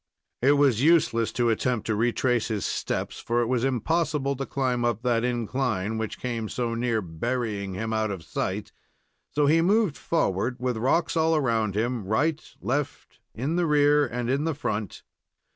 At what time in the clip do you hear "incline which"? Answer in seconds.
5.23-6.17